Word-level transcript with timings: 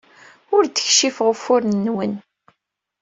Ur 0.55 0.63
d-keccfeɣ 0.65 1.27
ufuren-nwen. 1.33 2.13